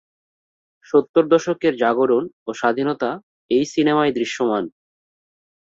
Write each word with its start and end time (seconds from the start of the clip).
সত্তর 0.85 1.23
দশকের 1.27 1.73
জাগরণ 1.75 2.23
ও 2.47 2.49
স্বাধীনতা 2.53 3.09
এই 3.51 3.63
সিনেমায় 3.65 4.11
দৃশ্যমান। 4.11 4.63